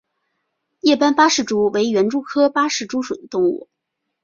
[0.79, 3.69] 叶斑八氏蛛为园蛛科八氏蛛属的动物。